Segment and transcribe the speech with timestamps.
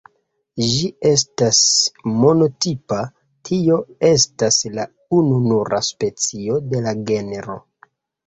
[0.67, 1.57] Ĝi estas
[2.21, 3.01] monotipa,
[3.49, 3.77] tio
[4.09, 4.87] estas la
[5.19, 7.59] ununura specio de la genro.